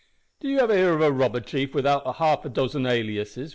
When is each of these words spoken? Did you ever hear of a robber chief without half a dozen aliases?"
Did 0.39 0.47
you 0.49 0.59
ever 0.61 0.75
hear 0.75 0.93
of 0.95 1.01
a 1.01 1.11
robber 1.11 1.41
chief 1.41 1.75
without 1.75 2.15
half 2.15 2.43
a 2.43 2.49
dozen 2.49 2.87
aliases?" 2.87 3.49